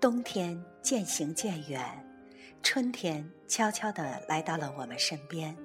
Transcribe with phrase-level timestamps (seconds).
[0.00, 1.82] 冬天渐行渐远，
[2.62, 5.56] 春天悄悄地来到了我们身边。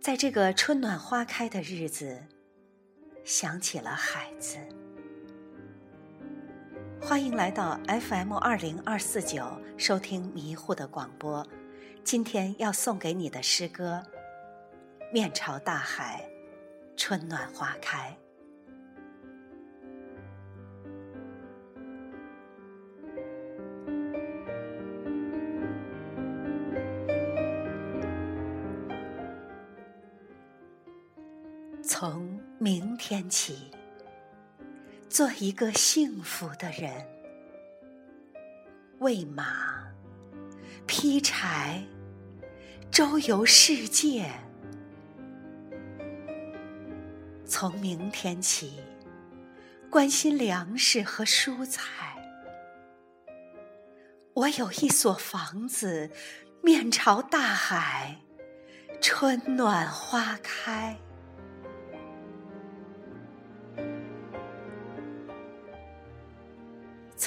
[0.00, 2.20] 在这个春暖花开的日子，
[3.24, 4.58] 想起了孩子。
[7.00, 9.46] 欢迎来到 FM 二零二四九，
[9.78, 11.46] 收听迷糊的广播。
[12.02, 14.02] 今天要送给你的诗歌
[15.12, 16.28] 《面朝大海，
[16.96, 18.18] 春暖花开》。
[32.00, 33.70] 从明天起，
[35.10, 37.06] 做一个幸福的人，
[39.00, 39.86] 喂马，
[40.86, 41.84] 劈柴，
[42.90, 44.30] 周游世界。
[47.44, 48.80] 从明天起，
[49.90, 52.16] 关心粮食和蔬菜。
[54.32, 56.10] 我有一所房子，
[56.62, 58.22] 面朝大海，
[59.02, 60.96] 春暖花开。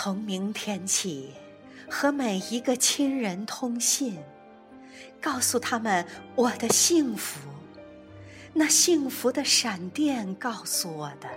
[0.03, 1.31] 从明天起，
[1.89, 4.21] 和每一个亲人通信，
[5.21, 7.39] 告诉他们我的幸福。
[8.51, 11.29] 那幸福的闪电告诉我的，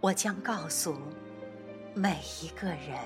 [0.00, 0.98] 我将告诉
[1.92, 2.98] 每一个人。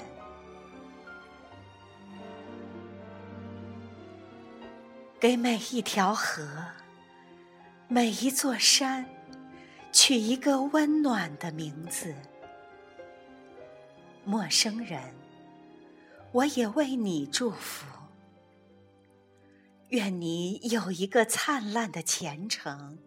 [5.18, 6.46] 给每一条河、
[7.88, 9.04] 每一座山，
[9.90, 12.14] 取一个温暖的名字。
[14.24, 15.14] 陌生人，
[16.32, 17.86] 我也为你祝福。
[19.88, 22.98] 愿你有一个灿烂的前程，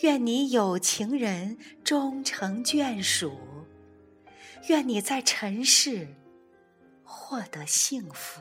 [0.00, 3.38] 愿你有情人终成眷属，
[4.68, 6.08] 愿你在尘世
[7.04, 8.40] 获得幸福。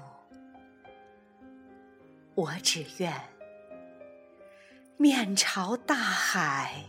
[2.34, 3.14] 我只愿
[4.96, 6.86] 面朝大海，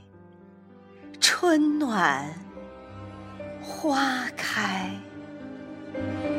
[1.21, 2.39] 春暖
[3.61, 4.95] 花开。
[6.01, 6.38] Thank you.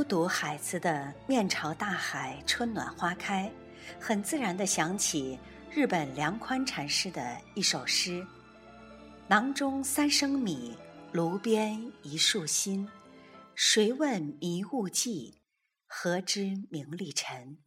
[0.00, 3.52] 初读海子的“面朝大海，春暖花开”，
[4.00, 5.38] 很自然的想起
[5.70, 8.26] 日本梁宽禅师的一首诗
[9.28, 10.74] ：“囊中三升米，
[11.12, 12.88] 炉边一树心。
[13.54, 15.42] 谁问迷雾际，
[15.86, 17.58] 何知名利尘？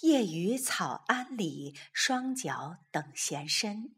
[0.00, 3.94] 夜雨草庵里，双脚等闲身。”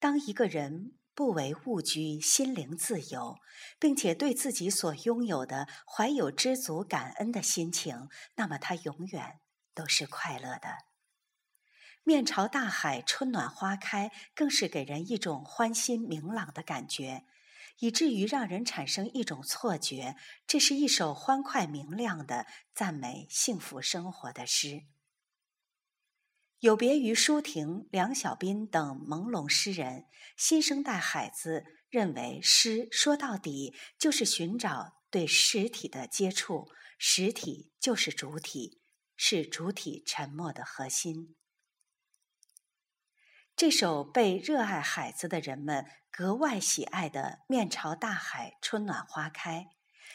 [0.00, 0.94] 当一个人。
[1.14, 3.38] 不为物居，心灵自由，
[3.78, 9.40] 并且对自己所拥有的怀有知足感恩的心情，那么他永远
[9.74, 10.68] 都是快乐的。
[12.02, 17.24] 面朝大海，春暖花开，更是给人一种欢欣明朗的感觉，
[17.78, 24.84] 以至于让人产生一种错觉，这是一首欢快明亮的赞美幸福生活的诗。
[26.62, 30.06] 有别于舒婷、梁小斌等朦胧诗人，
[30.36, 38.80] 新生代海子认为诗说到底就是寻找对实体的接触，实体就是主体，
[39.16, 41.34] 是主体沉默的核心。
[43.56, 49.58] 这首被热爱海子的人们格外喜爱的《面朝大海，春暖花开》，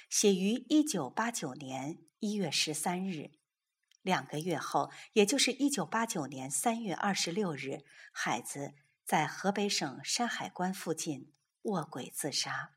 [0.10, 3.32] 写于一九八九年一月十三日。
[4.08, 8.74] 两个月后，也就是一九八九年三月二十六日，海子
[9.04, 11.34] 在河北省山海关附近
[11.64, 12.72] 卧轨自杀。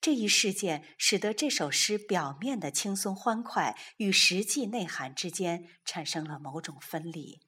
[0.00, 7.42] 这一事件使得这首诗表面的轻松欢快与实际内涵之间产生了某种分离。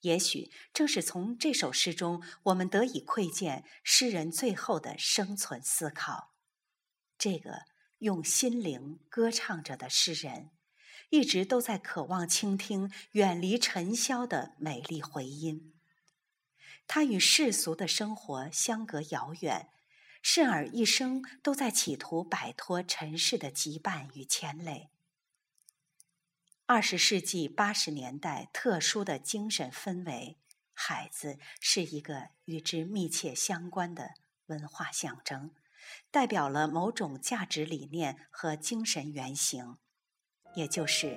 [0.00, 6.32] 也许正是从这首诗中，我们得以窥见诗人最后的生存思考。
[7.16, 7.60] 这个
[7.98, 10.50] 用心灵歌唱着的诗人。
[11.10, 15.72] 一直都在渴望倾听远离尘嚣的美丽回音。
[16.86, 19.68] 他与世俗的生活相隔遥远，
[20.22, 24.90] 甚而一生都在企图摆脱尘世的羁绊与牵累。
[26.66, 30.36] 二十世纪八十年代特殊的精神氛围，
[30.72, 34.14] 海子是一个与之密切相关的
[34.46, 35.52] 文化象征，
[36.10, 39.76] 代表了某种价值理念和精神原型。
[40.56, 41.14] 也就是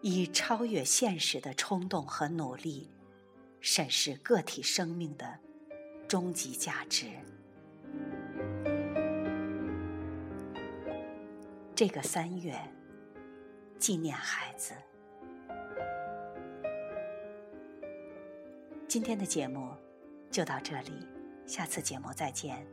[0.00, 2.88] 以超越现实的冲动和努力，
[3.60, 5.38] 审视个体生命的
[6.06, 7.06] 终极价值。
[11.74, 12.56] 这个三月，
[13.76, 14.72] 纪念孩子。
[18.86, 19.74] 今天的节目
[20.30, 20.92] 就到这里，
[21.44, 22.64] 下次节目再见。